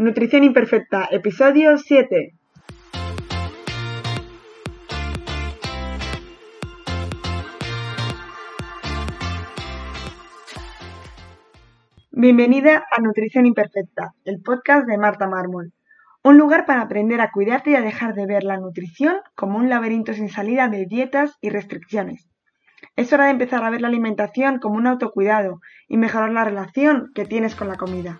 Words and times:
Nutrición 0.00 0.44
Imperfecta, 0.44 1.08
episodio 1.10 1.76
7. 1.76 2.32
Bienvenida 12.12 12.82
a 12.90 13.02
Nutrición 13.02 13.44
Imperfecta, 13.44 14.14
el 14.24 14.40
podcast 14.40 14.86
de 14.86 14.96
Marta 14.96 15.28
Mármol. 15.28 15.74
Un 16.24 16.38
lugar 16.38 16.64
para 16.64 16.80
aprender 16.80 17.20
a 17.20 17.30
cuidarte 17.30 17.72
y 17.72 17.74
a 17.74 17.82
dejar 17.82 18.14
de 18.14 18.24
ver 18.24 18.44
la 18.44 18.56
nutrición 18.56 19.16
como 19.34 19.58
un 19.58 19.68
laberinto 19.68 20.14
sin 20.14 20.30
salida 20.30 20.68
de 20.68 20.86
dietas 20.86 21.36
y 21.42 21.50
restricciones. 21.50 22.26
Es 22.96 23.12
hora 23.12 23.26
de 23.26 23.32
empezar 23.32 23.62
a 23.64 23.68
ver 23.68 23.82
la 23.82 23.88
alimentación 23.88 24.60
como 24.60 24.76
un 24.76 24.86
autocuidado 24.86 25.60
y 25.88 25.98
mejorar 25.98 26.32
la 26.32 26.44
relación 26.44 27.10
que 27.14 27.26
tienes 27.26 27.54
con 27.54 27.68
la 27.68 27.76
comida. 27.76 28.18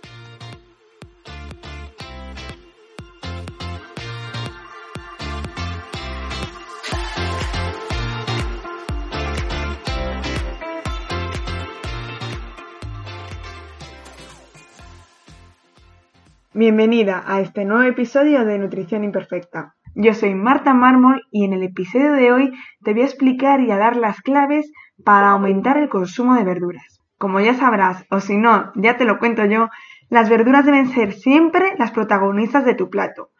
Bienvenida 16.60 17.24
a 17.26 17.40
este 17.40 17.64
nuevo 17.64 17.84
episodio 17.84 18.44
de 18.44 18.58
Nutrición 18.58 19.02
Imperfecta. 19.02 19.76
Yo 19.94 20.12
soy 20.12 20.34
Marta 20.34 20.74
Mármol 20.74 21.22
y 21.30 21.46
en 21.46 21.54
el 21.54 21.62
episodio 21.62 22.12
de 22.12 22.32
hoy 22.32 22.52
te 22.84 22.92
voy 22.92 23.00
a 23.00 23.06
explicar 23.06 23.62
y 23.62 23.70
a 23.70 23.78
dar 23.78 23.96
las 23.96 24.20
claves 24.20 24.70
para 25.02 25.30
aumentar 25.30 25.78
el 25.78 25.88
consumo 25.88 26.34
de 26.34 26.44
verduras. 26.44 27.00
Como 27.16 27.40
ya 27.40 27.54
sabrás, 27.54 28.04
o 28.10 28.20
si 28.20 28.36
no, 28.36 28.72
ya 28.74 28.98
te 28.98 29.06
lo 29.06 29.18
cuento 29.18 29.46
yo, 29.46 29.70
las 30.10 30.28
verduras 30.28 30.66
deben 30.66 30.88
ser 30.88 31.14
siempre 31.14 31.72
las 31.78 31.92
protagonistas 31.92 32.66
de 32.66 32.74
tu 32.74 32.90
plato. 32.90 33.30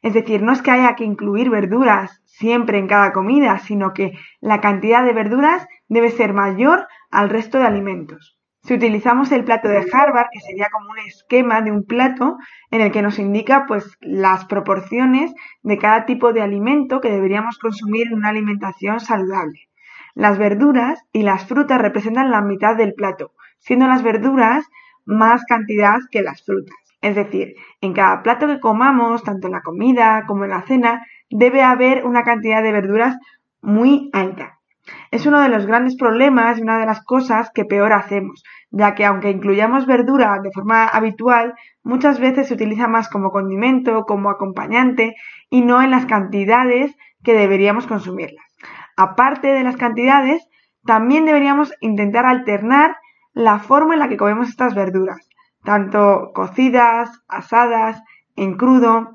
Es 0.00 0.14
decir, 0.14 0.40
no 0.40 0.52
es 0.52 0.62
que 0.62 0.70
haya 0.70 0.94
que 0.94 1.02
incluir 1.02 1.50
verduras 1.50 2.22
siempre 2.24 2.78
en 2.78 2.86
cada 2.86 3.12
comida, 3.12 3.58
sino 3.58 3.94
que 3.94 4.12
la 4.40 4.60
cantidad 4.60 5.04
de 5.04 5.12
verduras 5.12 5.66
debe 5.88 6.12
ser 6.12 6.34
mayor 6.34 6.86
al 7.10 7.30
resto 7.30 7.58
de 7.58 7.64
alimentos. 7.64 8.39
Si 8.62 8.74
utilizamos 8.74 9.32
el 9.32 9.44
plato 9.44 9.68
de 9.68 9.86
Harvard, 9.90 10.28
que 10.32 10.40
sería 10.40 10.68
como 10.70 10.90
un 10.90 10.98
esquema 10.98 11.62
de 11.62 11.72
un 11.72 11.84
plato 11.84 12.36
en 12.70 12.82
el 12.82 12.92
que 12.92 13.02
nos 13.02 13.18
indica 13.18 13.64
pues 13.66 13.96
las 14.00 14.44
proporciones 14.44 15.32
de 15.62 15.78
cada 15.78 16.04
tipo 16.04 16.32
de 16.32 16.42
alimento 16.42 17.00
que 17.00 17.10
deberíamos 17.10 17.58
consumir 17.58 18.08
en 18.08 18.14
una 18.14 18.28
alimentación 18.28 19.00
saludable. 19.00 19.68
Las 20.14 20.38
verduras 20.38 21.02
y 21.12 21.22
las 21.22 21.46
frutas 21.46 21.80
representan 21.80 22.30
la 22.30 22.42
mitad 22.42 22.76
del 22.76 22.92
plato, 22.92 23.32
siendo 23.58 23.86
las 23.86 24.02
verduras 24.02 24.66
más 25.06 25.44
cantidad 25.46 25.98
que 26.10 26.22
las 26.22 26.44
frutas. 26.44 26.76
Es 27.00 27.14
decir, 27.16 27.54
en 27.80 27.94
cada 27.94 28.22
plato 28.22 28.46
que 28.46 28.60
comamos, 28.60 29.24
tanto 29.24 29.46
en 29.46 29.54
la 29.54 29.62
comida 29.62 30.24
como 30.26 30.44
en 30.44 30.50
la 30.50 30.62
cena, 30.62 31.06
debe 31.30 31.62
haber 31.62 32.04
una 32.04 32.24
cantidad 32.24 32.62
de 32.62 32.72
verduras 32.72 33.16
muy 33.62 34.10
alta. 34.12 34.59
Es 35.10 35.26
uno 35.26 35.40
de 35.40 35.48
los 35.48 35.66
grandes 35.66 35.96
problemas 35.96 36.58
y 36.58 36.62
una 36.62 36.78
de 36.78 36.86
las 36.86 37.02
cosas 37.04 37.50
que 37.52 37.64
peor 37.64 37.92
hacemos, 37.92 38.42
ya 38.70 38.94
que 38.94 39.04
aunque 39.04 39.30
incluyamos 39.30 39.86
verdura 39.86 40.38
de 40.42 40.52
forma 40.52 40.86
habitual, 40.86 41.54
muchas 41.82 42.20
veces 42.20 42.48
se 42.48 42.54
utiliza 42.54 42.88
más 42.88 43.08
como 43.08 43.30
condimento, 43.30 44.04
como 44.06 44.30
acompañante 44.30 45.14
y 45.48 45.62
no 45.62 45.82
en 45.82 45.90
las 45.90 46.06
cantidades 46.06 46.94
que 47.22 47.34
deberíamos 47.34 47.86
consumirlas. 47.86 48.44
Aparte 48.96 49.48
de 49.48 49.64
las 49.64 49.76
cantidades, 49.76 50.46
también 50.84 51.24
deberíamos 51.24 51.72
intentar 51.80 52.26
alternar 52.26 52.96
la 53.32 53.58
forma 53.58 53.94
en 53.94 54.00
la 54.00 54.08
que 54.08 54.16
comemos 54.16 54.48
estas 54.48 54.74
verduras, 54.74 55.28
tanto 55.64 56.32
cocidas, 56.34 57.10
asadas, 57.28 58.02
en 58.36 58.56
crudo 58.56 59.10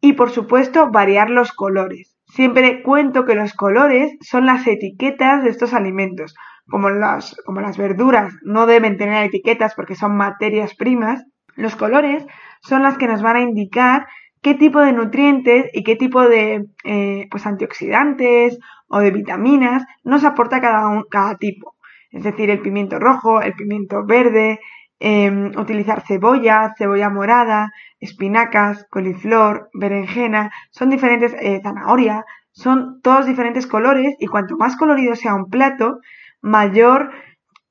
y 0.00 0.14
por 0.14 0.30
supuesto 0.30 0.90
variar 0.90 1.30
los 1.30 1.52
colores. 1.52 2.13
Siempre 2.34 2.82
cuento 2.82 3.24
que 3.24 3.36
los 3.36 3.54
colores 3.54 4.16
son 4.20 4.44
las 4.44 4.66
etiquetas 4.66 5.44
de 5.44 5.50
estos 5.50 5.72
alimentos. 5.72 6.34
Como 6.68 6.90
las, 6.90 7.36
como 7.46 7.60
las 7.60 7.78
verduras 7.78 8.34
no 8.42 8.66
deben 8.66 8.96
tener 8.96 9.22
etiquetas 9.22 9.76
porque 9.76 9.94
son 9.94 10.16
materias 10.16 10.74
primas, 10.74 11.24
los 11.54 11.76
colores 11.76 12.26
son 12.60 12.82
las 12.82 12.98
que 12.98 13.06
nos 13.06 13.22
van 13.22 13.36
a 13.36 13.40
indicar 13.42 14.08
qué 14.42 14.54
tipo 14.54 14.80
de 14.80 14.92
nutrientes 14.92 15.70
y 15.72 15.84
qué 15.84 15.94
tipo 15.94 16.28
de 16.28 16.66
eh, 16.82 17.28
pues 17.30 17.46
antioxidantes 17.46 18.58
o 18.88 18.98
de 18.98 19.12
vitaminas 19.12 19.84
nos 20.02 20.24
aporta 20.24 20.60
cada, 20.60 21.04
cada 21.08 21.36
tipo. 21.36 21.76
Es 22.10 22.24
decir, 22.24 22.50
el 22.50 22.62
pimiento 22.62 22.98
rojo, 22.98 23.42
el 23.42 23.52
pimiento 23.52 24.04
verde, 24.04 24.58
Em, 25.00 25.50
utilizar 25.58 26.02
cebolla, 26.06 26.72
cebolla 26.78 27.10
morada, 27.10 27.70
espinacas, 28.00 28.86
coliflor, 28.90 29.68
berenjena, 29.74 30.50
son 30.70 30.88
diferentes, 30.88 31.34
eh, 31.40 31.60
zanahoria, 31.62 32.24
son 32.52 33.00
todos 33.02 33.26
diferentes 33.26 33.66
colores 33.66 34.14
y 34.18 34.26
cuanto 34.26 34.56
más 34.56 34.76
colorido 34.76 35.16
sea 35.16 35.34
un 35.34 35.50
plato, 35.50 35.98
mayor 36.40 37.10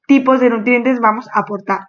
tipos 0.06 0.42
de 0.42 0.50
nutrientes 0.50 1.00
vamos 1.00 1.28
a 1.34 1.40
aportar. 1.40 1.88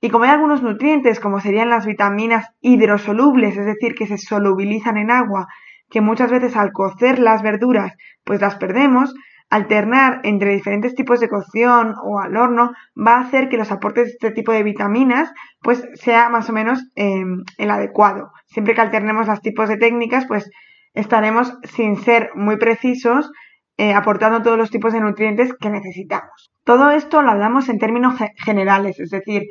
Y 0.00 0.10
como 0.10 0.24
hay 0.24 0.30
algunos 0.30 0.62
nutrientes, 0.62 1.20
como 1.20 1.40
serían 1.40 1.70
las 1.70 1.86
vitaminas 1.86 2.50
hidrosolubles, 2.60 3.56
es 3.56 3.66
decir, 3.66 3.94
que 3.94 4.06
se 4.06 4.18
solubilizan 4.18 4.96
en 4.98 5.10
agua, 5.10 5.46
que 5.88 6.00
muchas 6.00 6.30
veces 6.30 6.56
al 6.56 6.72
cocer 6.72 7.18
las 7.18 7.42
verduras 7.42 7.94
pues 8.24 8.40
las 8.40 8.56
perdemos, 8.56 9.14
alternar 9.52 10.20
entre 10.22 10.54
diferentes 10.54 10.94
tipos 10.94 11.20
de 11.20 11.28
cocción 11.28 11.94
o 12.02 12.20
al 12.20 12.38
horno 12.38 12.72
va 12.96 13.16
a 13.16 13.20
hacer 13.20 13.50
que 13.50 13.58
los 13.58 13.70
aportes 13.70 14.06
de 14.06 14.10
este 14.12 14.30
tipo 14.30 14.50
de 14.50 14.62
vitaminas 14.62 15.30
pues 15.60 15.86
sea 15.92 16.30
más 16.30 16.48
o 16.48 16.54
menos 16.54 16.82
em, 16.94 17.44
el 17.58 17.70
adecuado. 17.70 18.32
Siempre 18.46 18.74
que 18.74 18.80
alternemos 18.80 19.26
los 19.26 19.42
tipos 19.42 19.68
de 19.68 19.76
técnicas 19.76 20.24
pues 20.26 20.50
estaremos 20.94 21.52
sin 21.64 21.96
ser 21.96 22.30
muy 22.34 22.56
precisos 22.56 23.30
eh, 23.76 23.92
aportando 23.92 24.40
todos 24.40 24.56
los 24.56 24.70
tipos 24.70 24.94
de 24.94 25.00
nutrientes 25.00 25.52
que 25.60 25.68
necesitamos. 25.68 26.50
Todo 26.64 26.90
esto 26.90 27.20
lo 27.20 27.30
hablamos 27.30 27.68
en 27.68 27.78
términos 27.78 28.14
generales, 28.36 29.00
es 29.00 29.10
decir, 29.10 29.42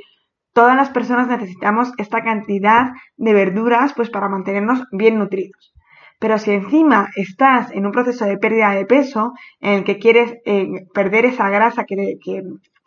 todas 0.52 0.76
las 0.76 0.90
personas 0.90 1.28
necesitamos 1.28 1.92
esta 2.00 2.24
cantidad 2.24 2.90
de 3.18 3.34
verduras 3.34 3.94
pues 3.94 4.10
para 4.10 4.30
mantenernos 4.30 4.84
bien 4.92 5.20
nutridos. 5.20 5.74
Pero 6.22 6.38
si 6.38 6.52
encima 6.52 7.10
estás 7.16 7.72
en 7.72 7.88
un 7.88 7.92
proceso 7.92 8.26
de 8.26 8.38
pérdida 8.38 8.70
de 8.76 8.86
peso, 8.86 9.34
en 9.60 9.80
el 9.80 9.84
que 9.84 9.98
quieres 9.98 10.36
eh, 10.46 10.68
perder 10.94 11.26
esa 11.26 11.50
grasa 11.50 11.84
que, 11.84 12.14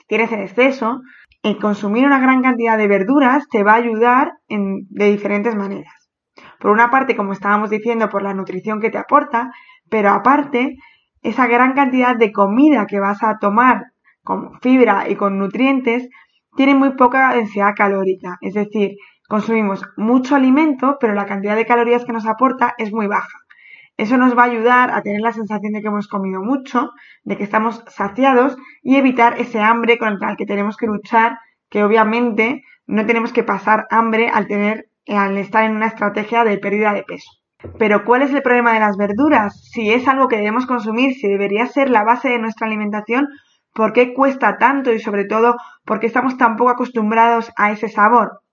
tienes 0.06 0.30
en 0.30 0.40
exceso, 0.40 1.00
el 1.42 1.58
consumir 1.58 2.06
una 2.06 2.20
gran 2.20 2.42
cantidad 2.42 2.78
de 2.78 2.86
verduras 2.86 3.48
te 3.50 3.64
va 3.64 3.72
a 3.72 3.82
ayudar 3.82 4.34
de 4.48 5.10
diferentes 5.10 5.56
maneras. 5.56 5.92
Por 6.60 6.70
una 6.70 6.92
parte, 6.92 7.16
como 7.16 7.32
estábamos 7.32 7.70
diciendo, 7.70 8.08
por 8.08 8.22
la 8.22 8.34
nutrición 8.34 8.80
que 8.80 8.90
te 8.90 8.98
aporta, 8.98 9.50
pero 9.90 10.10
aparte, 10.10 10.76
esa 11.20 11.48
gran 11.48 11.72
cantidad 11.72 12.14
de 12.14 12.30
comida 12.30 12.86
que 12.86 13.00
vas 13.00 13.20
a 13.24 13.38
tomar 13.40 13.82
con 14.22 14.60
fibra 14.60 15.08
y 15.08 15.16
con 15.16 15.38
nutrientes 15.40 16.08
tiene 16.56 16.76
muy 16.76 16.94
poca 16.94 17.34
densidad 17.34 17.74
calórica. 17.74 18.36
Es 18.40 18.54
decir, 18.54 18.92
Consumimos 19.28 19.82
mucho 19.96 20.36
alimento, 20.36 20.98
pero 21.00 21.14
la 21.14 21.26
cantidad 21.26 21.56
de 21.56 21.66
calorías 21.66 22.04
que 22.04 22.12
nos 22.12 22.26
aporta 22.26 22.74
es 22.76 22.92
muy 22.92 23.06
baja. 23.06 23.38
Eso 23.96 24.16
nos 24.16 24.36
va 24.36 24.42
a 24.42 24.46
ayudar 24.46 24.90
a 24.90 25.02
tener 25.02 25.20
la 25.20 25.32
sensación 25.32 25.72
de 25.72 25.80
que 25.80 25.86
hemos 25.86 26.08
comido 26.08 26.42
mucho, 26.42 26.90
de 27.22 27.36
que 27.36 27.44
estamos 27.44 27.84
saciados 27.86 28.56
y 28.82 28.96
evitar 28.96 29.40
ese 29.40 29.60
hambre 29.60 29.98
contra 29.98 30.30
el 30.30 30.36
que 30.36 30.46
tenemos 30.46 30.76
que 30.76 30.86
luchar, 30.86 31.38
que 31.70 31.84
obviamente 31.84 32.62
no 32.86 33.06
tenemos 33.06 33.32
que 33.32 33.44
pasar 33.44 33.86
hambre 33.90 34.28
al 34.28 34.46
tener, 34.46 34.88
al 35.08 35.38
estar 35.38 35.64
en 35.64 35.76
una 35.76 35.86
estrategia 35.86 36.44
de 36.44 36.58
pérdida 36.58 36.92
de 36.92 37.04
peso. 37.04 37.30
Pero 37.78 38.04
¿cuál 38.04 38.22
es 38.22 38.34
el 38.34 38.42
problema 38.42 38.74
de 38.74 38.80
las 38.80 38.96
verduras? 38.96 39.70
Si 39.70 39.90
es 39.90 40.06
algo 40.06 40.28
que 40.28 40.36
debemos 40.36 40.66
consumir, 40.66 41.14
si 41.14 41.28
debería 41.28 41.66
ser 41.66 41.88
la 41.88 42.04
base 42.04 42.28
de 42.28 42.38
nuestra 42.38 42.66
alimentación, 42.66 43.28
¿por 43.72 43.92
qué 43.92 44.12
cuesta 44.12 44.58
tanto 44.58 44.92
y 44.92 44.98
sobre 44.98 45.24
todo 45.24 45.56
por 45.84 45.98
qué 46.00 46.06
estamos 46.06 46.36
tan 46.36 46.56
poco 46.56 46.70
acostumbrados 46.70 47.52
a 47.56 47.72
ese 47.72 47.88
sabor? 47.88 48.43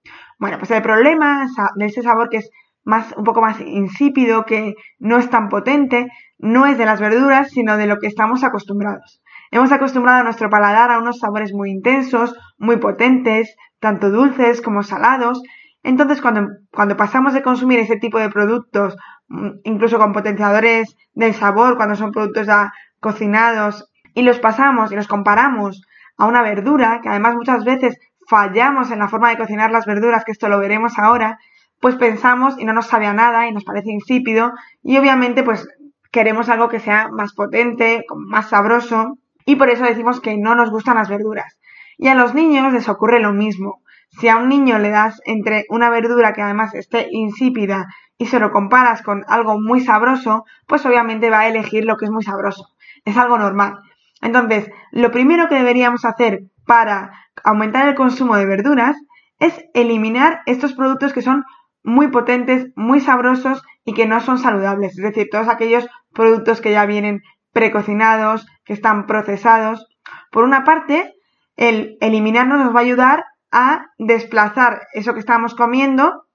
Bueno, 0.42 0.58
pues 0.58 0.72
el 0.72 0.82
problema 0.82 1.46
de 1.76 1.86
ese 1.86 2.02
sabor 2.02 2.28
que 2.30 2.38
es 2.38 2.50
más, 2.84 3.14
un 3.16 3.24
poco 3.24 3.42
más 3.42 3.62
insípido, 3.62 4.44
que 4.44 4.74
no 4.98 5.18
es 5.20 5.30
tan 5.30 5.50
potente, 5.50 6.08
no 6.40 6.66
es 6.66 6.80
de 6.80 6.86
las 6.88 7.00
verduras, 7.00 7.52
sino 7.52 7.78
de 7.78 7.86
lo 7.86 8.00
que 8.00 8.08
estamos 8.08 8.44
acostumbrados. 8.44 9.22
Hemos 9.52 9.72
acostumbrado 9.72 10.22
a 10.22 10.24
nuestro 10.24 10.50
paladar 10.50 10.90
a 10.90 10.98
unos 10.98 11.20
sabores 11.20 11.54
muy 11.54 11.70
intensos, 11.70 12.36
muy 12.58 12.78
potentes, 12.78 13.56
tanto 13.80 14.10
dulces 14.10 14.64
como 14.64 14.82
salados. 14.82 15.44
Entonces, 15.84 16.24
cuando, 16.24 16.48
cuando 16.72 16.98
pasamos 16.98 17.36
de 17.36 17.44
consumir 17.44 17.78
ese 17.78 17.98
tipo 17.98 18.18
de 18.18 18.32
productos, 18.32 18.98
mm, 19.28 19.50
incluso 19.66 20.00
con 20.00 20.12
potenciadores 20.12 20.96
del 21.14 21.36
sabor, 21.36 21.78
cuando 21.78 21.96
son 21.96 22.12
productos 22.12 22.48
ya 22.48 22.74
cocinados, 23.00 23.88
y 24.16 24.24
los 24.24 24.40
pasamos 24.40 24.92
y 24.92 24.96
los 24.96 25.08
comparamos 25.08 25.84
a 26.18 26.26
una 26.26 26.42
verdura, 26.42 27.00
que 27.04 27.10
además 27.10 27.36
muchas 27.36 27.64
veces 27.64 27.96
fallamos 28.32 28.92
en 28.92 29.00
la 29.00 29.10
forma 29.10 29.30
de 29.30 29.38
cocinar 29.38 29.72
las 29.72 29.86
verduras, 29.86 30.24
que 30.24 30.32
esto 30.32 30.48
lo 30.48 30.58
veremos 30.58 30.98
ahora, 30.98 31.38
pues 31.82 31.96
pensamos 31.96 32.58
y 32.58 32.64
no 32.64 32.72
nos 32.72 32.88
sabe 32.88 33.06
a 33.06 33.14
nada 33.14 33.46
y 33.46 33.52
nos 33.52 33.66
parece 33.66 33.92
insípido 33.92 34.54
y 34.82 34.98
obviamente 34.98 35.44
pues 35.44 35.68
queremos 36.14 36.48
algo 36.48 36.70
que 36.70 36.80
sea 36.80 37.10
más 37.10 37.34
potente, 37.34 38.06
más 38.16 38.48
sabroso 38.48 39.18
y 39.46 39.58
por 39.58 39.70
eso 39.70 39.84
decimos 39.84 40.22
que 40.22 40.38
no 40.38 40.56
nos 40.56 40.72
gustan 40.72 40.96
las 40.96 41.10
verduras. 41.10 41.60
Y 41.98 42.08
a 42.08 42.16
los 42.16 42.34
niños 42.34 42.72
les 42.72 42.88
ocurre 42.88 43.20
lo 43.20 43.34
mismo. 43.34 43.82
Si 44.18 44.30
a 44.30 44.38
un 44.38 44.48
niño 44.48 44.80
le 44.80 44.92
das 44.92 45.20
entre 45.26 45.66
una 45.70 45.90
verdura 45.90 46.32
que 46.32 46.42
además 46.42 46.74
esté 46.74 47.10
insípida 47.12 47.88
y 48.18 48.28
se 48.28 48.40
lo 48.40 48.52
comparas 48.52 49.02
con 49.02 49.26
algo 49.28 49.60
muy 49.60 49.82
sabroso, 49.82 50.46
pues 50.68 50.86
obviamente 50.86 51.30
va 51.30 51.42
a 51.42 51.48
elegir 51.50 51.84
lo 51.84 51.98
que 51.98 52.06
es 52.06 52.12
muy 52.12 52.24
sabroso. 52.24 52.70
Es 53.04 53.18
algo 53.18 53.38
normal. 53.38 53.80
Entonces, 54.22 54.70
lo 54.92 55.12
primero 55.12 55.50
que 55.50 55.56
deberíamos 55.56 56.06
hacer 56.06 56.44
para 56.66 57.12
aumentar 57.44 57.88
el 57.88 57.96
consumo 57.96 58.36
de 58.36 58.46
verduras 58.46 58.96
es 59.40 59.60
eliminar 59.74 60.42
estos 60.46 60.74
productos 60.74 61.14
que 61.14 61.22
son 61.22 61.44
muy 61.84 62.10
potentes, 62.10 62.68
muy 62.76 63.00
sabrosos 63.00 63.64
y 63.84 63.94
que 63.94 64.06
no 64.06 64.20
son 64.20 64.38
saludables. 64.38 64.98
Es 64.98 65.04
decir, 65.04 65.30
todos 65.32 65.48
aquellos 65.48 65.88
productos 66.14 66.62
que 66.62 66.72
ya 66.72 66.86
vienen 66.86 67.22
precocinados, 67.52 68.46
que 68.64 68.74
están 68.74 69.08
procesados. 69.08 69.88
Por 70.32 70.44
una 70.44 70.64
parte, 70.64 71.16
el 71.56 71.98
eliminarnos 72.02 72.60
nos 72.60 72.76
va 72.76 72.80
a 72.80 72.84
ayudar 72.84 73.26
a 73.52 73.88
desplazar 73.98 74.82
eso 74.94 75.14
que 75.14 75.20
estamos 75.20 75.56
comiendo 75.56 76.26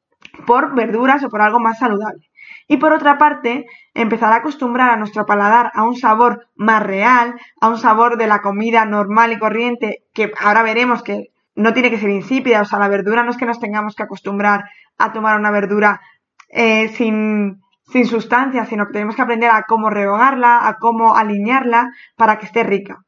por 0.46 0.74
verduras 0.74 1.24
o 1.24 1.28
por 1.28 1.40
algo 1.40 1.60
más 1.60 1.78
saludable. 1.78 2.26
Y 2.68 2.78
por 2.78 2.92
otra 2.92 3.16
parte, 3.16 3.66
empezar 3.94 4.32
a 4.32 4.36
acostumbrar 4.36 4.90
a 4.90 4.96
nuestro 4.96 5.24
paladar 5.24 5.70
a 5.74 5.84
un 5.84 5.96
sabor 5.96 6.48
más 6.56 6.82
real, 6.82 7.34
a 7.60 7.68
un 7.68 7.78
sabor 7.78 8.16
de 8.16 8.26
la 8.26 8.40
comida 8.40 8.84
normal 8.84 9.32
y 9.32 9.38
corriente, 9.38 10.04
que 10.12 10.32
ahora 10.40 10.62
veremos 10.62 11.02
que 11.02 11.30
no 11.54 11.72
tiene 11.72 11.90
que 11.90 11.98
ser 11.98 12.10
insípida, 12.10 12.60
o 12.60 12.64
sea, 12.64 12.78
la 12.78 12.88
verdura 12.88 13.22
no 13.22 13.30
es 13.30 13.36
que 13.36 13.46
nos 13.46 13.60
tengamos 13.60 13.94
que 13.94 14.02
acostumbrar 14.02 14.64
a 14.98 15.12
tomar 15.12 15.38
una 15.38 15.50
verdura 15.50 16.00
eh, 16.48 16.88
sin, 16.88 17.62
sin 17.86 18.06
sustancia, 18.06 18.66
sino 18.66 18.86
que 18.86 18.92
tenemos 18.92 19.16
que 19.16 19.22
aprender 19.22 19.50
a 19.50 19.62
cómo 19.62 19.88
rehogarla, 19.88 20.66
a 20.66 20.76
cómo 20.78 21.16
alinearla 21.16 21.92
para 22.16 22.38
que 22.38 22.46
esté 22.46 22.62
rica. 22.62 23.04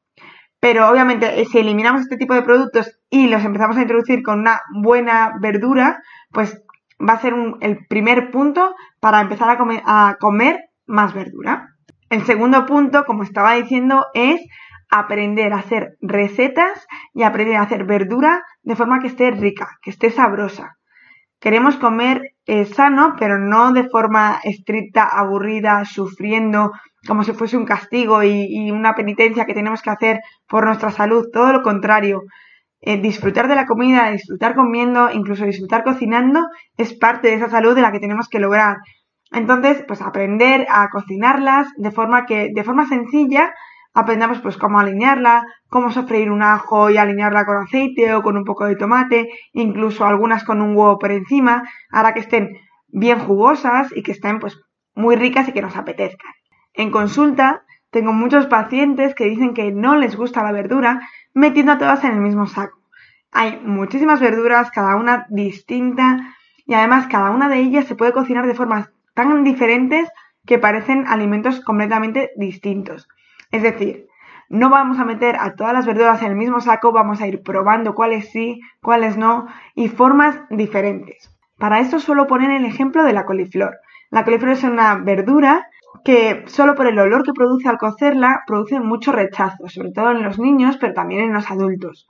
Pero 0.60 0.88
obviamente, 0.88 1.40
eh, 1.40 1.44
si 1.44 1.58
eliminamos 1.58 2.02
este 2.02 2.16
tipo 2.16 2.34
de 2.34 2.43
productos 2.43 2.99
y 3.10 3.28
los 3.28 3.44
empezamos 3.44 3.76
a 3.76 3.82
introducir 3.82 4.22
con 4.22 4.40
una 4.40 4.60
buena 4.75 5.34
verdura, 5.40 6.02
pues 6.32 6.62
va 7.00 7.14
a 7.14 7.20
ser 7.20 7.34
el 7.60 7.86
primer 7.86 8.30
punto 8.30 8.74
para 9.00 9.20
empezar 9.20 9.50
a 9.50 10.16
comer 10.18 10.60
más 10.86 11.14
verdura. 11.14 11.68
El 12.10 12.24
segundo 12.24 12.64
punto, 12.66 13.04
como 13.04 13.22
estaba 13.22 13.54
diciendo, 13.54 14.06
es 14.14 14.40
aprender 14.90 15.52
a 15.52 15.58
hacer 15.58 15.96
recetas 16.00 16.86
y 17.12 17.22
aprender 17.22 17.56
a 17.56 17.62
hacer 17.62 17.84
verdura 17.84 18.42
de 18.62 18.76
forma 18.76 19.00
que 19.00 19.08
esté 19.08 19.30
rica, 19.30 19.78
que 19.82 19.90
esté 19.90 20.10
sabrosa. 20.10 20.76
Queremos 21.40 21.76
comer 21.76 22.32
eh, 22.46 22.64
sano, 22.64 23.14
pero 23.18 23.38
no 23.38 23.72
de 23.72 23.88
forma 23.88 24.40
estricta, 24.42 25.04
aburrida, 25.04 25.84
sufriendo, 25.84 26.72
como 27.06 27.22
si 27.22 27.32
fuese 27.32 27.56
un 27.56 27.64
castigo 27.64 28.24
y, 28.24 28.70
una 28.72 28.94
penitencia 28.94 29.44
que 29.44 29.54
tenemos 29.54 29.82
que 29.82 29.90
hacer 29.90 30.20
por 30.48 30.66
nuestra 30.66 30.90
salud. 30.90 31.28
Todo 31.32 31.52
lo 31.52 31.62
contrario. 31.62 32.22
Eh, 32.80 33.00
disfrutar 33.00 33.48
de 33.48 33.56
la 33.56 33.66
comida, 33.66 34.10
disfrutar 34.10 34.54
comiendo, 34.54 35.10
incluso 35.10 35.44
disfrutar 35.44 35.82
cocinando, 35.82 36.46
es 36.76 36.94
parte 36.94 37.28
de 37.28 37.34
esa 37.34 37.50
salud 37.50 37.75
de 37.75 37.82
la 37.82 37.90
que 37.90 37.98
tenemos 37.98 38.28
que 38.28 38.38
lograr. 38.38 38.76
Entonces, 39.32 39.84
pues 39.86 40.00
aprender 40.00 40.66
a 40.70 40.88
cocinarlas 40.88 41.69
de 41.76 41.90
forma 41.90 42.25
que, 42.25 42.50
de 42.54 42.64
forma 42.64 42.86
sencilla, 42.86 43.52
aprendamos 43.94 44.40
pues 44.40 44.56
cómo 44.56 44.78
alinearla, 44.78 45.44
cómo 45.69 45.90
sofreír 45.90 46.30
un 46.30 46.42
ajo 46.42 46.88
y 46.88 46.98
alinearla 46.98 47.44
con 47.44 47.56
aceite 47.56 48.14
o 48.14 48.22
con 48.22 48.36
un 48.36 48.44
poco 48.44 48.64
de 48.66 48.76
tomate, 48.76 49.28
incluso 49.52 50.06
algunas 50.06 50.44
con 50.44 50.62
un 50.62 50.76
huevo 50.76 50.98
por 50.98 51.10
encima, 51.10 51.64
hará 51.90 52.14
que 52.14 52.20
estén 52.20 52.58
bien 52.86 53.19
jugosas 53.19 53.88
y 53.94 54.02
que 54.02 54.12
estén 54.12 54.38
pues 54.38 54.56
muy 54.94 55.16
ricas 55.16 55.48
y 55.48 55.52
que 55.52 55.62
nos 55.62 55.76
apetezcan. 55.76 56.32
En 56.74 56.90
consulta 56.92 57.64
tengo 57.90 58.12
muchos 58.12 58.46
pacientes 58.46 59.14
que 59.14 59.25
dicen 59.25 59.55
que 59.55 59.73
no 59.73 59.96
les 59.96 60.17
gusta 60.17 60.43
la 60.43 60.52
verdura 60.52 61.00
metiendo 61.35 61.73
a 61.73 61.79
todas 61.79 62.05
en 62.05 62.12
el 62.12 62.20
mismo 62.20 62.46
saco. 62.46 62.79
Hay 63.32 63.61
muchísimas 63.62 64.20
verduras, 64.20 64.70
cada 64.70 64.96
una 64.96 65.26
distinta 65.29 66.35
y 66.67 66.75
además 66.75 67.06
cada 67.08 67.31
una 67.31 67.49
de 67.49 67.58
ellas 67.58 67.87
se 67.87 67.94
puede 67.94 68.12
cocinar 68.12 68.46
de 68.46 68.55
formas 68.55 68.90
tan 69.14 69.44
diferentes 69.44 70.08
que 70.46 70.58
parecen 70.58 71.06
alimentos 71.06 71.61
completamente 71.61 72.31
distintos. 72.37 73.08
Es 73.50 73.62
decir, 73.62 74.06
no 74.49 74.70
vamos 74.70 74.99
a 74.99 75.05
meter 75.05 75.37
a 75.37 75.55
todas 75.55 75.75
las 75.75 75.87
verduras 75.87 76.23
en 76.23 76.29
el 76.29 76.37
mismo 76.37 76.61
saco, 76.61 76.93
vamos 76.93 77.20
a 77.20 77.26
ir 77.26 77.43
probando 77.43 77.94
cuáles 77.94 78.31
sí, 78.31 78.61
cuáles 78.81 79.19
no 79.19 79.46
y 79.75 79.88
formas 79.88 80.41
diferentes. 80.50 81.34
Para 81.58 81.81
esto 81.81 81.99
suelo 81.99 82.26
poner 82.26 82.50
el 82.50 82.64
ejemplo 82.64 83.02
de 83.05 83.12
la 83.12 83.26
coliflor. 83.26 83.79
La 84.11 84.25
coliflor 84.25 84.52
es 84.52 84.64
una 84.64 84.94
verdura 84.94 85.67
que 86.05 86.44
solo 86.46 86.75
por 86.75 86.87
el 86.87 86.99
olor 86.99 87.23
que 87.23 87.32
produce 87.32 87.69
al 87.69 87.79
cocerla 87.79 88.43
produce 88.46 88.81
mucho 88.81 89.12
rechazo, 89.12 89.69
sobre 89.69 89.93
todo 89.93 90.12
en 90.12 90.23
los 90.23 90.38
niños, 90.38 90.76
pero 90.79 90.94
también 90.94 91.23
en 91.23 91.32
los 91.32 91.50
adultos. 91.50 92.08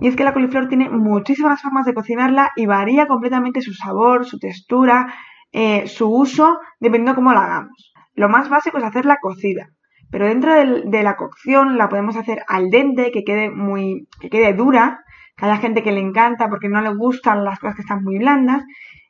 Y 0.00 0.06
es 0.06 0.16
que 0.16 0.24
la 0.24 0.32
coliflor 0.32 0.68
tiene 0.68 0.88
muchísimas 0.88 1.60
formas 1.60 1.84
de 1.84 1.94
cocinarla 1.94 2.52
y 2.54 2.66
varía 2.66 3.06
completamente 3.06 3.60
su 3.60 3.74
sabor, 3.74 4.24
su 4.24 4.38
textura, 4.38 5.12
eh, 5.50 5.88
su 5.88 6.08
uso, 6.08 6.60
dependiendo 6.78 7.16
cómo 7.16 7.32
la 7.32 7.44
hagamos. 7.44 7.92
Lo 8.14 8.28
más 8.28 8.48
básico 8.48 8.78
es 8.78 8.84
hacerla 8.84 9.16
cocida. 9.20 9.70
Pero 10.10 10.26
dentro 10.26 10.54
de 10.54 11.02
la 11.02 11.16
cocción 11.16 11.76
la 11.76 11.88
podemos 11.88 12.16
hacer 12.16 12.42
al 12.48 12.70
dente, 12.70 13.10
que 13.10 13.24
quede 13.24 13.50
muy, 13.50 14.08
que 14.20 14.30
quede 14.30 14.54
dura, 14.54 15.04
que 15.36 15.44
haya 15.44 15.58
gente 15.58 15.82
que 15.82 15.92
le 15.92 16.00
encanta 16.00 16.48
porque 16.48 16.68
no 16.68 16.80
le 16.80 16.94
gustan 16.94 17.44
las 17.44 17.58
cosas 17.58 17.76
que 17.76 17.82
están 17.82 18.02
muy 18.02 18.18
blandas. 18.18 18.62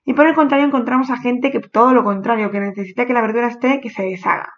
Y 0.09 0.15
por 0.15 0.27
el 0.27 0.35
contrario 0.35 0.65
encontramos 0.65 1.11
a 1.11 1.19
gente 1.19 1.51
que 1.51 1.61
todo 1.61 1.93
lo 1.93 2.03
contrario, 2.03 2.51
que 2.51 2.61
necesita 2.61 3.05
que 3.05 3.13
la 3.13 3.21
verdura 3.21 3.49
esté, 3.49 3.79
que 3.83 3.91
se 3.91 4.05
deshaga. 4.05 4.55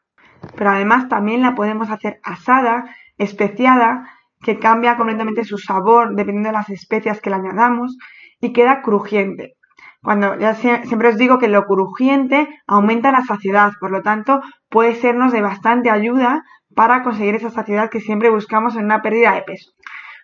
Pero 0.55 0.71
además 0.71 1.09
también 1.09 1.43
la 1.43 1.57
podemos 1.57 1.91
hacer 1.91 2.21
asada, 2.23 2.85
especiada, 3.19 4.09
que 4.41 4.61
cambia 4.61 4.97
completamente 4.97 5.43
su 5.43 5.59
sabor 5.59 6.15
dependiendo 6.15 6.51
de 6.51 6.53
las 6.53 6.71
especias 6.71 7.21
que 7.21 7.31
le 7.31 7.37
añadamos 7.37 7.99
y 8.41 8.53
queda 8.53 8.81
crujiente. 8.81 9.55
Cuando 10.01 10.39
ya 10.39 10.55
siempre 10.55 11.09
os 11.09 11.19
digo 11.19 11.41
que 11.41 11.49
lo 11.49 11.67
crujiente 11.67 12.49
aumenta 12.69 13.11
la 13.11 13.25
saciedad, 13.25 13.73
por 13.81 13.91
lo 13.91 14.03
tanto 14.03 14.41
puede 14.69 14.95
sernos 14.95 15.33
de 15.33 15.43
bastante 15.43 15.91
ayuda 15.91 16.45
para 16.77 17.03
conseguir 17.03 17.35
esa 17.35 17.51
saciedad 17.51 17.91
que 17.91 17.99
siempre 17.99 18.31
buscamos 18.31 18.77
en 18.77 18.85
una 18.85 19.03
pérdida 19.03 19.35
de 19.35 19.43
peso. 19.43 19.73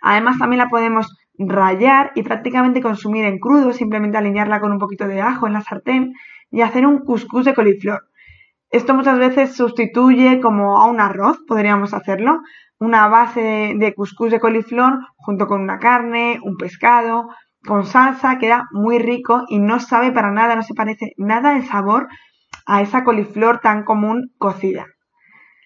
Además 0.02 0.38
también 0.38 0.58
la 0.58 0.68
podemos 0.68 1.12
rayar 1.38 2.12
y 2.14 2.22
prácticamente 2.22 2.80
consumir 2.80 3.24
en 3.24 3.38
crudo, 3.38 3.72
simplemente 3.72 4.18
alinearla 4.18 4.60
con 4.60 4.72
un 4.72 4.78
poquito 4.78 5.06
de 5.06 5.20
ajo 5.20 5.46
en 5.46 5.52
la 5.52 5.62
sartén 5.62 6.14
y 6.50 6.62
hacer 6.62 6.86
un 6.86 7.00
cuscús 7.00 7.44
de 7.44 7.54
coliflor. 7.54 8.02
Esto 8.70 8.94
muchas 8.94 9.18
veces 9.18 9.54
sustituye 9.54 10.40
como 10.40 10.78
a 10.78 10.86
un 10.86 11.00
arroz, 11.00 11.38
podríamos 11.46 11.94
hacerlo, 11.94 12.40
una 12.78 13.08
base 13.08 13.74
de 13.76 13.94
cuscús 13.94 14.30
de 14.30 14.40
coliflor 14.40 14.98
junto 15.16 15.46
con 15.46 15.60
una 15.60 15.78
carne, 15.78 16.40
un 16.42 16.56
pescado, 16.56 17.28
con 17.64 17.84
salsa, 17.84 18.38
queda 18.38 18.68
muy 18.72 18.98
rico 18.98 19.44
y 19.48 19.58
no 19.58 19.80
sabe 19.80 20.12
para 20.12 20.30
nada, 20.30 20.56
no 20.56 20.62
se 20.62 20.74
parece 20.74 21.12
nada 21.16 21.54
de 21.54 21.62
sabor 21.62 22.08
a 22.66 22.82
esa 22.82 23.04
coliflor 23.04 23.60
tan 23.60 23.84
común 23.84 24.32
cocida. 24.38 24.86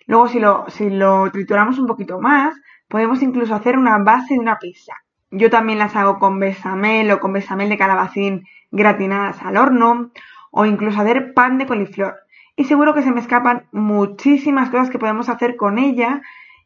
Luego, 0.06 0.28
si 0.28 0.40
lo, 0.40 0.64
si 0.68 0.90
lo 0.90 1.30
trituramos 1.30 1.78
un 1.78 1.86
poquito 1.86 2.20
más, 2.20 2.54
podemos 2.88 3.22
incluso 3.22 3.54
hacer 3.54 3.78
una 3.78 3.98
base 3.98 4.34
de 4.34 4.40
una 4.40 4.58
pizza. 4.58 4.94
Yo 5.30 5.48
también 5.48 5.78
las 5.78 5.94
hago 5.94 6.18
con 6.18 6.40
besamel 6.40 7.10
o 7.12 7.20
con 7.20 7.32
besamel 7.32 7.68
de 7.68 7.78
calabacín 7.78 8.46
gratinadas 8.70 9.42
al 9.42 9.56
horno 9.56 10.10
o 10.50 10.66
incluso 10.66 11.00
hacer 11.00 11.34
pan 11.34 11.58
de 11.58 11.66
coliflor. 11.66 12.16
Y 12.56 12.64
seguro 12.64 12.94
que 12.94 13.02
se 13.02 13.12
me 13.12 13.20
escapan 13.20 13.66
muchísimas 13.70 14.70
cosas 14.70 14.90
que 14.90 14.98
podemos 14.98 15.28
hacer 15.28 15.56
con 15.56 15.78
ella 15.78 16.22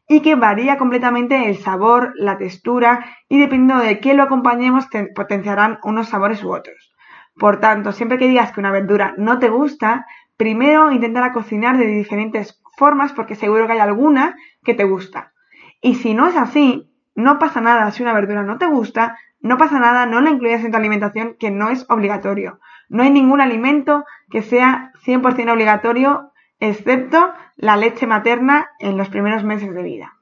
y 0.07 0.21
que 0.21 0.35
varía 0.35 0.77
completamente 0.77 1.47
el 1.47 1.57
sabor, 1.57 2.13
la 2.15 2.37
textura 2.37 3.05
y 3.29 3.39
dependiendo 3.39 3.83
de 3.83 3.99
qué 3.99 4.13
lo 4.13 4.23
acompañemos 4.23 4.87
potenciarán 5.15 5.79
unos 5.83 6.09
sabores 6.09 6.43
u 6.43 6.51
otros. 6.51 6.93
Por 7.37 7.59
tanto, 7.59 7.91
siempre 7.91 8.17
que 8.17 8.27
digas 8.27 8.51
que 8.51 8.59
una 8.59 8.71
verdura 8.71 9.13
no 9.17 9.39
te 9.39 9.49
gusta, 9.49 10.05
primero 10.37 10.91
intenta 10.91 11.33
cocinar 11.33 11.77
de 11.77 11.87
diferentes 11.87 12.61
formas 12.77 13.13
porque 13.13 13.35
seguro 13.35 13.67
que 13.67 13.73
hay 13.73 13.79
alguna 13.79 14.35
que 14.63 14.73
te 14.73 14.83
gusta. 14.83 15.33
Y 15.81 15.95
si 15.95 16.13
no 16.13 16.27
es 16.27 16.35
así, 16.35 16.89
no 17.15 17.39
pasa 17.39 17.61
nada 17.61 17.89
si 17.91 18.03
una 18.03 18.13
verdura 18.13 18.43
no 18.43 18.57
te 18.57 18.67
gusta, 18.67 19.17
no 19.39 19.57
pasa 19.57 19.79
nada, 19.79 20.05
no 20.05 20.21
la 20.21 20.29
incluyas 20.29 20.63
en 20.63 20.71
tu 20.71 20.77
alimentación 20.77 21.35
que 21.39 21.51
no 21.51 21.69
es 21.69 21.85
obligatorio. 21.89 22.59
No 22.89 23.03
hay 23.03 23.09
ningún 23.09 23.41
alimento 23.41 24.05
que 24.29 24.41
sea 24.41 24.91
100% 25.05 25.51
obligatorio 25.51 26.31
excepto 26.59 27.33
la 27.55 27.77
leche 27.77 28.07
materna 28.07 28.69
en 28.79 28.97
los 28.97 29.09
primeros 29.09 29.43
meses 29.43 29.73
de 29.73 29.83
vida. 29.83 30.13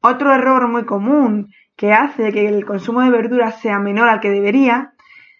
Otro 0.00 0.32
error 0.32 0.68
muy 0.68 0.84
común 0.84 1.52
que 1.76 1.92
hace 1.92 2.32
que 2.32 2.48
el 2.48 2.64
consumo 2.66 3.00
de 3.00 3.10
verduras 3.10 3.60
sea 3.60 3.78
menor 3.78 4.08
al 4.08 4.20
que 4.20 4.30
debería 4.30 4.92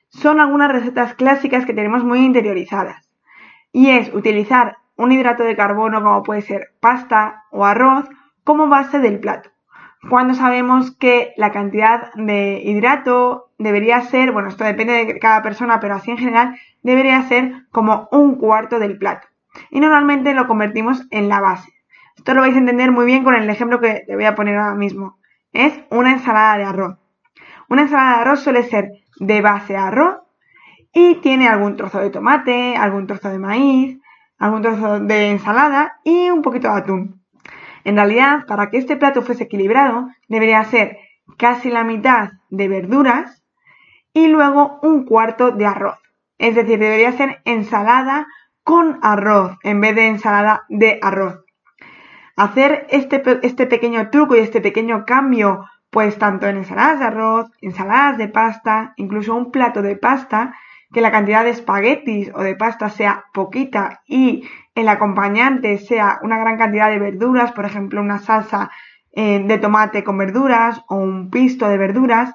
son 0.09 0.41
algunas 0.41 0.71
recetas 0.71 1.15
clásicas 1.15 1.67
que 1.67 1.75
tenemos 1.75 2.05
muy 2.05 2.21
interiorizadas. 2.21 3.09
Y 3.73 3.91
es 3.91 4.13
utilizar 4.15 4.77
un 4.97 5.13
hidrato 5.13 5.43
de 5.43 5.57
carbono 5.57 6.03
como 6.03 6.23
puede 6.23 6.43
ser 6.43 6.75
pasta 6.81 7.45
o 7.51 7.65
arroz 7.65 8.09
como 8.45 8.69
base 8.69 8.99
del 8.99 9.21
plato. 9.21 9.51
Cuando 10.09 10.35
sabemos 10.35 10.91
que 10.97 11.33
la 11.37 11.53
cantidad 11.53 12.13
de 12.15 12.61
hidrato 12.65 13.51
debería 13.59 14.01
ser, 14.01 14.33
bueno, 14.33 14.49
esto 14.49 14.65
depende 14.65 15.05
de 15.05 15.19
cada 15.19 15.43
persona, 15.43 15.79
pero 15.81 15.95
así 15.95 16.11
en 16.11 16.19
general, 16.19 16.57
debería 16.83 17.23
ser 17.23 17.67
como 17.71 18.09
un 18.11 18.35
cuarto 18.35 18.79
del 18.79 18.99
plato 18.99 19.29
y 19.71 19.81
normalmente 19.81 20.35
lo 20.35 20.47
convertimos 20.47 21.07
en 21.11 21.29
la 21.29 21.41
base. 21.41 21.73
Esto 22.17 22.35
lo 22.35 22.41
vais 22.41 22.55
a 22.55 22.59
entender 22.59 22.91
muy 22.91 23.05
bien 23.05 23.25
con 23.25 23.35
el 23.35 23.49
ejemplo 23.49 23.81
que 23.81 24.05
te 24.07 24.15
voy 24.15 24.25
a 24.25 24.35
poner 24.35 24.57
ahora 24.57 24.75
mismo. 24.75 25.19
Es 25.53 25.73
una 25.91 26.13
ensalada 26.13 26.59
de 26.59 26.65
arroz. 26.65 26.99
Una 27.69 27.83
ensalada 27.83 28.17
de 28.17 28.23
arroz 28.23 28.41
suele 28.41 28.63
ser 28.65 28.91
de 29.19 29.41
base 29.41 29.77
arroz 29.77 30.19
y 30.93 31.17
tiene 31.17 31.49
algún 31.49 31.77
trozo 31.77 32.01
de 32.01 32.11
tomate, 32.11 32.77
algún 32.77 33.07
trozo 33.07 33.31
de 33.31 33.39
maíz, 33.39 33.99
algún 34.39 34.63
trozo 34.63 35.01
de 35.01 35.31
ensalada 35.31 36.01
y 36.05 36.31
un 36.31 36.43
poquito 36.43 36.69
de 36.69 36.79
atún. 36.79 37.22
En 37.85 37.97
realidad, 37.97 38.47
para 38.47 38.71
que 38.71 38.79
este 38.79 38.97
plato 38.97 39.23
fuese 39.23 39.45
equilibrado, 39.45 40.09
debería 40.29 40.63
ser 40.65 40.99
casi 41.37 41.71
la 41.71 41.85
mitad 41.85 42.33
de 42.51 42.69
verduras 42.69 43.43
y 44.13 44.29
luego 44.29 44.79
un 44.83 45.05
cuarto 45.05 45.51
de 45.51 45.67
arroz. 45.67 45.99
Es 46.39 46.55
decir, 46.55 46.79
debería 46.79 47.13
ser 47.13 47.41
ensalada 47.45 48.27
con 48.65 48.99
arroz 49.03 49.59
en 49.63 49.81
vez 49.81 49.95
de 49.95 50.07
ensalada 50.07 50.65
de 50.69 50.99
arroz. 51.03 51.45
Hacer 52.37 52.87
este, 52.91 53.23
este 53.43 53.67
pequeño 53.67 54.11
truco 54.11 54.37
y 54.37 54.41
este 54.41 54.61
pequeño 54.61 55.05
cambio, 55.05 55.67
pues 55.91 56.19
tanto 56.19 56.47
en 56.47 56.57
ensaladas 56.57 56.99
de 56.99 57.05
arroz, 57.05 57.51
ensaladas 57.61 58.19
de 58.19 58.29
pasta, 58.29 58.95
incluso 58.97 59.35
un 59.35 59.51
plato 59.51 59.83
de 59.83 59.97
pasta, 59.97 60.55
que 60.93 61.01
la 61.01 61.11
cantidad 61.11 61.45
de 61.45 61.51
espaguetis 61.51 62.31
o 62.35 62.43
de 62.43 62.55
pasta 62.55 62.89
sea 62.89 63.25
poquita 63.33 64.03
y 64.07 64.45
el 64.75 64.89
acompañante 64.89 65.79
sea 65.79 66.19
una 66.23 66.39
gran 66.39 66.57
cantidad 66.57 66.91
de 66.91 66.99
verduras, 66.99 67.53
por 67.53 67.65
ejemplo, 67.65 68.01
una 68.01 68.19
salsa 68.19 68.71
eh, 69.13 69.45
de 69.47 69.59
tomate 69.59 70.05
con 70.05 70.17
verduras 70.17 70.83
o 70.89 70.97
un 70.97 71.31
pisto 71.31 71.69
de 71.69 71.77
verduras, 71.77 72.35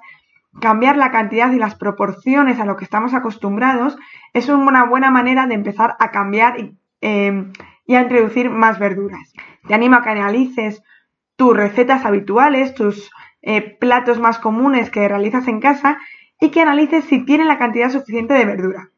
cambiar 0.62 0.98
la 0.98 1.12
cantidad 1.12 1.52
y 1.52 1.58
las 1.58 1.76
proporciones 1.76 2.60
a 2.60 2.66
lo 2.66 2.78
que 2.78 2.84
estamos 2.84 3.14
acostumbrados 3.14 3.98
es 4.34 4.50
una 4.50 4.86
buena 4.86 5.10
manera 5.10 5.48
de 5.48 5.56
empezar 5.56 5.96
a 6.00 6.12
cambiar 6.12 6.60
y, 6.60 6.78
eh, 7.02 7.52
a 7.90 8.02
introducir 8.02 8.50
más 8.50 8.80
verduras. 8.80 9.34
Te 9.68 9.74
animo 9.74 9.98
a 9.98 10.04
que 10.04 10.10
analices 10.10 10.84
tus 11.36 11.56
recetas 11.56 12.06
habituales, 12.06 12.74
tus 12.74 13.12
eh, 13.42 13.62
platos 13.62 14.20
más 14.20 14.40
comunes 14.40 14.90
que 14.90 15.08
realizas 15.08 15.48
en 15.48 15.60
casa 15.60 15.98
y 16.40 16.50
que 16.50 16.62
analices 16.62 17.06
si 17.06 17.26
tiene 17.26 17.46
la 17.46 17.58
cantidad 17.58 17.90
suficiente 17.90 18.34
de 18.34 18.46
verdura. 18.46 18.90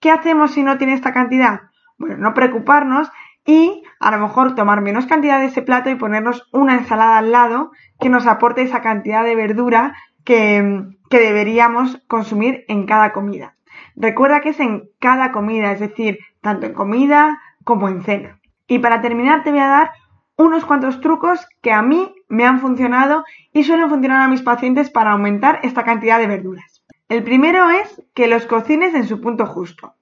¿Qué 0.00 0.10
hacemos 0.10 0.52
si 0.52 0.62
no 0.62 0.78
tiene 0.78 0.94
esta 0.94 1.12
cantidad? 1.12 1.69
Bueno, 2.00 2.16
no 2.16 2.32
preocuparnos 2.32 3.12
y 3.44 3.82
a 4.00 4.10
lo 4.10 4.18
mejor 4.18 4.54
tomar 4.54 4.80
menos 4.80 5.04
cantidad 5.04 5.38
de 5.38 5.46
ese 5.46 5.60
plato 5.60 5.90
y 5.90 5.96
ponernos 5.96 6.48
una 6.50 6.74
ensalada 6.74 7.18
al 7.18 7.30
lado 7.30 7.72
que 8.00 8.08
nos 8.08 8.26
aporte 8.26 8.62
esa 8.62 8.80
cantidad 8.80 9.22
de 9.22 9.36
verdura 9.36 9.94
que, 10.24 10.82
que 11.10 11.18
deberíamos 11.18 11.98
consumir 12.08 12.64
en 12.68 12.86
cada 12.86 13.12
comida. 13.12 13.54
Recuerda 13.96 14.40
que 14.40 14.48
es 14.48 14.60
en 14.60 14.88
cada 14.98 15.30
comida, 15.30 15.72
es 15.72 15.80
decir, 15.80 16.18
tanto 16.40 16.64
en 16.64 16.72
comida 16.72 17.38
como 17.64 17.90
en 17.90 18.02
cena. 18.02 18.40
Y 18.66 18.78
para 18.78 19.02
terminar 19.02 19.42
te 19.44 19.50
voy 19.50 19.60
a 19.60 19.68
dar 19.68 19.90
unos 20.38 20.64
cuantos 20.64 21.02
trucos 21.02 21.46
que 21.60 21.70
a 21.70 21.82
mí 21.82 22.14
me 22.30 22.46
han 22.46 22.60
funcionado 22.60 23.24
y 23.52 23.64
suelen 23.64 23.90
funcionar 23.90 24.22
a 24.22 24.28
mis 24.28 24.40
pacientes 24.40 24.88
para 24.88 25.12
aumentar 25.12 25.60
esta 25.64 25.84
cantidad 25.84 26.18
de 26.18 26.28
verduras. 26.28 26.82
El 27.10 27.24
primero 27.24 27.68
es 27.68 28.02
que 28.14 28.26
los 28.26 28.46
cocines 28.46 28.94
en 28.94 29.06
su 29.06 29.20
punto 29.20 29.44
justo. 29.44 29.96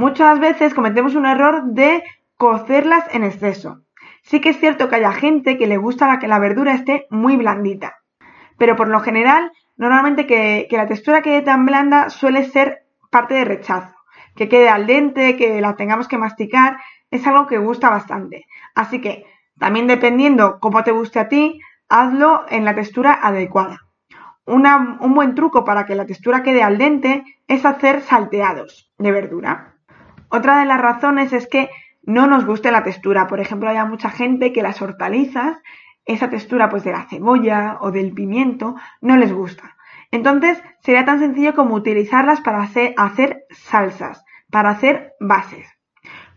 Muchas 0.00 0.40
veces 0.40 0.72
cometemos 0.72 1.14
un 1.14 1.26
error 1.26 1.62
de 1.74 2.02
cocerlas 2.38 3.04
en 3.12 3.22
exceso. 3.22 3.82
Sí 4.22 4.40
que 4.40 4.48
es 4.48 4.58
cierto 4.58 4.88
que 4.88 4.96
haya 4.96 5.12
gente 5.12 5.58
que 5.58 5.66
le 5.66 5.76
gusta 5.76 6.18
que 6.18 6.26
la 6.26 6.38
verdura 6.38 6.72
esté 6.72 7.06
muy 7.10 7.36
blandita, 7.36 7.98
pero 8.56 8.76
por 8.76 8.88
lo 8.88 9.00
general, 9.00 9.52
normalmente 9.76 10.26
que, 10.26 10.66
la 10.70 10.86
textura 10.86 11.20
quede 11.20 11.42
tan 11.42 11.66
blanda 11.66 12.08
suele 12.08 12.44
ser 12.44 12.86
parte 13.10 13.34
de 13.34 13.44
rechazo. 13.44 13.94
Que 14.36 14.48
quede 14.48 14.70
al 14.70 14.86
dente, 14.86 15.36
que 15.36 15.60
la 15.60 15.76
tengamos 15.76 16.08
que 16.08 16.16
masticar, 16.16 16.78
es 17.10 17.26
algo 17.26 17.46
que 17.46 17.58
gusta 17.58 17.90
bastante. 17.90 18.46
Así 18.74 19.02
que 19.02 19.26
también 19.58 19.86
dependiendo 19.86 20.60
cómo 20.60 20.82
te 20.82 20.92
guste 20.92 21.20
a 21.20 21.28
ti, 21.28 21.60
hazlo 21.90 22.46
en 22.48 22.64
la 22.64 22.74
textura 22.74 23.18
adecuada. 23.22 23.80
un 24.46 25.14
buen 25.14 25.34
truco 25.34 25.62
para 25.62 25.84
que 25.84 25.94
la 25.94 26.06
textura 26.06 26.42
quede 26.42 26.62
al 26.62 26.78
dente 26.78 27.22
es 27.48 27.66
hacer 27.66 28.00
salteados 28.00 28.90
de 28.96 29.12
verdura. 29.12 29.74
Otra 30.30 30.58
de 30.60 30.64
las 30.64 30.80
razones 30.80 31.32
es 31.32 31.46
que 31.46 31.70
no 32.02 32.26
nos 32.26 32.46
guste 32.46 32.70
la 32.70 32.82
textura. 32.82 33.26
Por 33.26 33.40
ejemplo, 33.40 33.68
hay 33.68 33.84
mucha 33.86 34.10
gente 34.10 34.52
que 34.52 34.62
las 34.62 34.80
hortalizas, 34.80 35.58
esa 36.04 36.30
textura 36.30 36.70
pues 36.70 36.84
de 36.84 36.92
la 36.92 37.06
cebolla 37.08 37.78
o 37.80 37.90
del 37.90 38.12
pimiento, 38.12 38.76
no 39.00 39.16
les 39.16 39.32
gusta. 39.32 39.76
Entonces, 40.10 40.62
sería 40.80 41.04
tan 41.04 41.18
sencillo 41.18 41.54
como 41.54 41.74
utilizarlas 41.74 42.40
para 42.40 42.62
hacer, 42.62 42.94
hacer 42.96 43.44
salsas, 43.50 44.24
para 44.50 44.70
hacer 44.70 45.12
bases. 45.20 45.68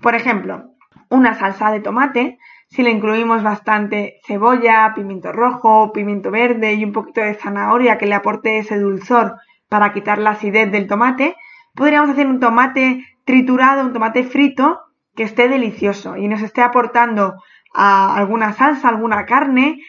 Por 0.01 0.15
ejemplo, 0.15 0.73
una 1.09 1.35
salsa 1.35 1.71
de 1.71 1.79
tomate 1.79 2.37
si 2.73 2.81
le 2.81 2.89
incluimos 2.89 3.43
bastante 3.43 4.19
cebolla, 4.25 4.93
pimiento 4.95 5.31
rojo, 5.31 5.93
pimiento 5.93 6.31
verde 6.31 6.73
y 6.73 6.83
un 6.83 6.91
poquito 6.91 7.21
de 7.21 7.35
zanahoria 7.35 7.99
que 7.99 8.07
le 8.07 8.15
aporte 8.15 8.57
ese 8.57 8.79
dulzor 8.79 9.35
para 9.69 9.93
quitar 9.93 10.17
la 10.17 10.31
acidez 10.31 10.71
del 10.71 10.87
tomate, 10.87 11.35
podríamos 11.75 12.09
hacer 12.09 12.25
un 12.25 12.39
tomate 12.39 13.05
triturado, 13.25 13.85
un 13.85 13.93
tomate 13.93 14.23
frito 14.23 14.81
que 15.15 15.23
esté 15.23 15.47
delicioso 15.47 16.17
y 16.17 16.27
nos 16.27 16.41
esté 16.41 16.61
aportando 16.61 17.35
a 17.73 18.15
alguna 18.15 18.53
salsa, 18.53 18.89
alguna 18.89 19.25
carne, 19.25 19.79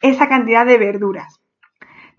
esa 0.00 0.28
cantidad 0.28 0.66
de 0.66 0.78
verduras. 0.78 1.40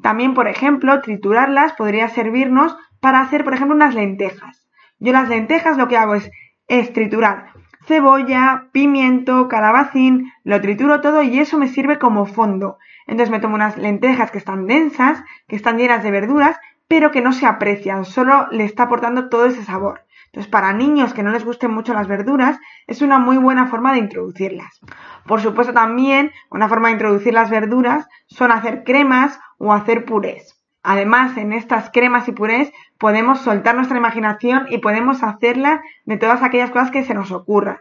También, 0.02 0.34
por 0.34 0.48
ejemplo, 0.48 1.02
triturarlas 1.02 1.74
podría 1.74 2.10
servirnos 2.10 2.76
para 3.00 3.22
hacer, 3.22 3.44
por 3.44 3.54
ejemplo, 3.54 3.76
unas 3.76 3.96
lentejas. 3.96 4.68
Yo 5.00 5.12
las 5.12 5.30
lentejas 5.30 5.78
lo 5.78 5.88
que 5.88 5.98
hago 5.98 6.16
es, 6.16 6.94
triturar 6.94 7.52
cebolla, 7.86 8.70
pimiento, 8.72 9.50
calabacín, 9.50 10.32
lo 10.46 10.62
trituro 10.62 11.02
todo 11.02 11.22
y 11.22 11.40
eso 11.40 11.58
me 11.58 11.68
sirve 11.68 12.00
como 12.00 12.26
fondo. 12.26 12.78
Entonces 13.08 13.30
me 13.30 13.40
tomo 13.40 13.56
unas 13.56 13.78
lentejas 13.78 14.32
que 14.32 14.38
están 14.38 14.68
densas, 14.68 15.22
que 15.50 15.58
están 15.58 15.78
llenas 15.78 16.02
de 16.04 16.12
verduras, 16.12 16.58
pero 16.88 17.12
que 17.12 17.22
no 17.22 17.34
se 17.34 17.46
aprecian, 17.46 18.06
solo 18.06 18.48
le 18.52 18.64
está 18.64 18.84
aportando 18.84 19.28
todo 19.28 19.46
ese 19.46 19.64
sabor. 19.64 20.06
Entonces, 20.34 20.50
para 20.50 20.74
niños 20.74 21.14
que 21.14 21.22
no 21.22 21.32
les 21.32 21.46
gusten 21.46 21.70
mucho 21.70 21.94
las 21.94 22.08
verduras, 22.08 22.60
es 22.88 23.04
una 23.04 23.20
muy 23.20 23.38
buena 23.38 23.68
forma 23.68 23.94
de 23.94 24.00
introducirlas. 24.00 24.80
Por 25.28 25.42
supuesto, 25.42 25.74
también 25.74 26.32
una 26.50 26.68
forma 26.68 26.88
de 26.88 26.94
introducir 26.94 27.36
las 27.36 27.52
verduras 27.52 28.08
son 28.26 28.52
hacer 28.52 28.84
cremas 28.84 29.40
o 29.60 29.72
hacer 29.72 30.06
purés. 30.06 30.60
Además, 30.82 31.38
en 31.38 31.54
estas 31.54 31.92
cremas 31.92 32.28
y 32.28 32.32
purés 32.32 32.72
podemos 32.98 33.42
soltar 33.42 33.76
nuestra 33.76 34.00
imaginación 34.00 34.66
y 34.70 34.80
podemos 34.80 35.22
hacerla 35.22 35.84
de 36.06 36.18
todas 36.18 36.42
aquellas 36.42 36.72
cosas 36.72 36.90
que 36.90 37.04
se 37.04 37.14
nos 37.14 37.32
ocurran. 37.32 37.78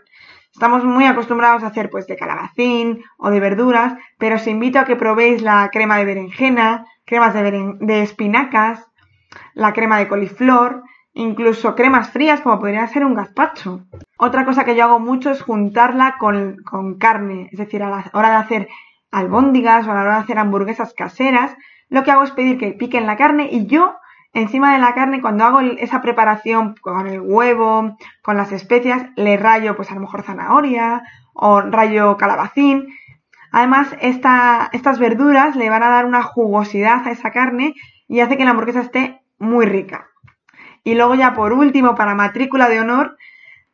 Estamos 0.53 0.85
muy 0.85 1.07
acostumbrados 1.07 1.63
a 1.63 1.69
hacer 1.69 1.89
pues 1.89 2.07
de 2.07 2.17
calabacín 2.17 3.03
o 3.17 3.31
de 3.31 3.41
verduras, 3.41 3.95
pero 4.19 4.37
os 4.37 4.47
invito 4.47 4.79
a 4.79 4.85
que 4.85 4.97
probéis 4.97 5.41
la 5.41 5.71
crema 5.73 5.97
de 5.97 6.05
berenjena, 6.05 6.85
cremas 7.07 7.33
de, 7.33 7.77
de 7.81 8.03
espinacas, 8.03 8.87
la 9.55 9.73
crema 9.73 9.99
de 9.99 10.09
coliflor, 10.09 10.83
incluso 11.15 11.75
cremas 11.75 12.11
frías 12.11 12.41
como 12.41 12.59
podría 12.59 12.87
ser 12.87 13.05
un 13.05 13.15
gazpacho. 13.15 13.85
Otra 14.19 14.45
cosa 14.45 14.65
que 14.65 14.77
yo 14.77 14.85
hago 14.85 14.99
mucho 14.99 15.31
es 15.31 15.43
juntarla 15.43 16.17
con, 16.19 16.57
con 16.65 16.99
carne, 16.99 17.49
es 17.53 17.59
decir, 17.59 17.83
a 17.83 17.91
la 17.91 18.11
hora 18.13 18.31
de 18.31 18.37
hacer 18.37 18.69
albóndigas 19.11 19.87
o 19.87 19.91
a 19.91 19.95
la 19.95 20.03
hora 20.03 20.15
de 20.15 20.21
hacer 20.23 20.39
hamburguesas 20.39 20.95
caseras, 20.95 21.55
lo 21.89 22.03
que 22.03 22.11
hago 22.11 22.23
es 22.23 22.31
pedir 22.31 22.59
que 22.59 22.73
piquen 22.73 23.07
la 23.07 23.17
carne 23.17 23.49
y 23.53 23.67
yo 23.67 23.95
encima 24.33 24.73
de 24.73 24.79
la 24.79 24.95
carne 24.95 25.21
cuando 25.21 25.45
hago 25.45 25.61
esa 25.61 26.01
preparación 26.01 26.75
con 26.81 27.07
el 27.07 27.21
huevo, 27.21 27.97
con 28.23 28.37
las 28.37 28.51
especias, 28.53 29.11
le 29.17 29.37
rayo 29.37 29.77
pues 29.77 29.91
a 29.91 29.95
lo 29.95 30.01
mejor 30.01 30.23
zanahoria 30.23 31.03
o 31.35 31.61
rayo 31.61 32.17
calabacín. 32.17 32.89
Además, 33.51 33.95
estas 34.01 34.99
verduras 34.99 35.57
le 35.57 35.69
van 35.69 35.83
a 35.83 35.91
dar 35.91 36.07
una 36.07 36.23
jugosidad 36.23 37.07
a 37.07 37.11
esa 37.11 37.31
carne 37.31 37.75
y 38.09 38.21
hace 38.21 38.39
que 38.39 38.45
la 38.45 38.51
hamburguesa 38.51 38.81
esté 38.81 39.21
muy 39.39 39.67
rica. 39.67 40.07
Y 40.85 40.95
luego 40.95 41.15
ya 41.15 41.35
por 41.35 41.53
último, 41.53 41.95
para 41.95 42.15
matrícula 42.15 42.69
de 42.69 42.81
honor, 42.81 43.17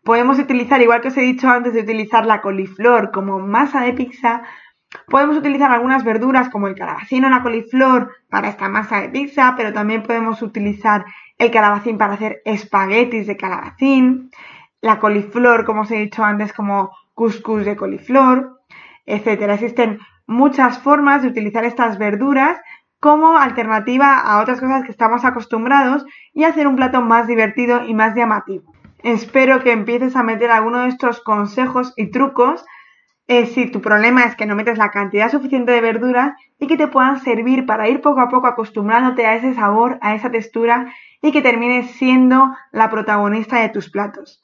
podemos 0.05 0.39
utilizar, 0.39 0.81
igual 0.83 1.01
que 1.01 1.09
os 1.09 1.17
he 1.17 1.23
dicho 1.23 1.49
antes 1.49 1.75
de 1.75 1.81
utilizar 1.81 2.27
la 2.27 2.41
coliflor 2.41 3.11
como 3.11 3.39
masa 3.39 3.83
de 3.83 3.93
pizza, 3.93 4.43
Podemos 5.07 5.37
utilizar 5.37 5.71
algunas 5.71 6.03
verduras 6.03 6.49
como 6.49 6.67
el 6.67 6.75
calabacín 6.75 7.25
o 7.25 7.31
la 7.31 7.43
coliflor 7.43 8.11
para 8.31 8.49
esta 8.49 8.69
masa 8.69 9.01
de 9.01 9.11
pizza, 9.11 9.55
pero 9.57 9.73
también 9.73 10.03
podemos 10.03 10.41
utilizar 10.41 11.05
el 11.37 11.51
calabacín 11.51 11.99
para 11.99 12.15
hacer 12.15 12.41
espaguetis 12.45 13.27
de 13.27 13.37
calabacín, 13.37 14.31
la 14.81 14.99
coliflor, 14.99 15.67
como 15.67 15.83
os 15.83 15.91
he 15.91 15.97
dicho 15.97 16.25
antes, 16.25 16.55
como 16.55 16.91
couscous 17.13 17.67
de 17.67 17.77
coliflor, 17.77 18.61
etcétera. 19.05 19.55
Existen 19.55 19.99
muchas 20.27 20.79
formas 20.79 21.21
de 21.23 21.29
utilizar 21.29 21.65
estas 21.65 21.99
verduras 21.99 22.59
como 23.01 23.39
alternativa 23.39 24.19
a 24.19 24.41
otras 24.41 24.61
cosas 24.61 24.85
que 24.85 24.91
estamos 24.91 25.25
acostumbrados 25.25 26.05
y 26.33 26.45
hacer 26.45 26.67
un 26.67 26.77
plato 26.77 27.01
más 27.01 27.27
divertido 27.27 27.85
y 27.85 27.95
más 27.95 28.15
llamativo. 28.15 28.73
Espero 29.03 29.63
que 29.63 29.73
empieces 29.73 30.17
a 30.17 30.23
meter 30.23 30.51
alguno 30.51 30.83
de 30.83 30.89
estos 30.89 31.21
consejos 31.21 31.95
y 31.97 32.11
trucos 32.11 32.65
eh, 33.31 33.45
si 33.45 33.71
tu 33.71 33.83
problema 33.83 34.25
es 34.25 34.37
que 34.37 34.47
no 34.47 34.57
metes 34.57 34.79
la 34.79 34.91
cantidad 34.91 35.31
suficiente 35.31 35.71
de 35.71 35.83
verduras 35.83 36.33
y 36.59 36.67
que 36.67 36.79
te 36.79 36.89
puedan 36.89 37.21
servir 37.21 37.67
para 37.67 37.87
ir 37.87 38.01
poco 38.01 38.21
a 38.21 38.31
poco 38.31 38.47
acostumbrándote 38.47 39.27
a 39.27 39.35
ese 39.35 39.53
sabor, 39.53 39.99
a 40.01 40.15
esa 40.15 40.31
textura 40.31 40.95
y 41.21 41.31
que 41.31 41.43
termines 41.43 41.91
siendo 41.91 42.57
la 42.73 42.89
protagonista 42.89 43.61
de 43.61 43.69
tus 43.69 43.91
platos. 43.91 44.43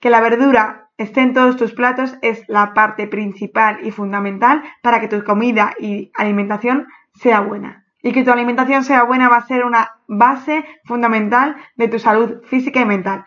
Que 0.00 0.08
la 0.08 0.22
verdura 0.22 0.88
esté 0.96 1.20
en 1.20 1.34
todos 1.34 1.58
tus 1.58 1.74
platos 1.74 2.16
es 2.22 2.42
la 2.48 2.72
parte 2.72 3.06
principal 3.06 3.86
y 3.86 3.90
fundamental 3.90 4.62
para 4.82 5.00
que 5.00 5.08
tu 5.08 5.22
comida 5.22 5.74
y 5.78 6.10
alimentación 6.14 6.86
sea 7.12 7.40
buena. 7.40 7.83
Y 8.04 8.12
que 8.12 8.22
tu 8.22 8.30
alimentación 8.30 8.84
sea 8.84 9.02
buena 9.02 9.30
va 9.30 9.38
a 9.38 9.46
ser 9.46 9.64
una 9.64 9.92
base 10.06 10.64
fundamental 10.84 11.56
de 11.76 11.88
tu 11.88 11.98
salud 11.98 12.42
física 12.44 12.80
y 12.82 12.84
mental. 12.84 13.24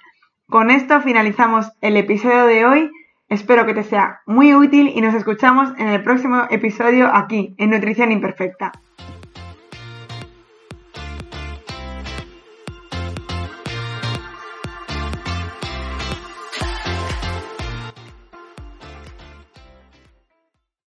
Con 0.47 0.69
esto 0.69 1.01
finalizamos 1.01 1.71
el 1.81 1.97
episodio 1.97 2.45
de 2.45 2.65
hoy. 2.65 2.91
Espero 3.27 3.65
que 3.65 3.73
te 3.73 3.83
sea 3.83 4.21
muy 4.27 4.53
útil 4.53 4.91
y 4.95 5.01
nos 5.01 5.15
escuchamos 5.15 5.73
en 5.79 5.87
el 5.87 6.03
próximo 6.03 6.43
episodio 6.51 7.09
aquí, 7.11 7.55
en 7.57 7.71
Nutrición 7.71 8.11
Imperfecta. 8.11 8.71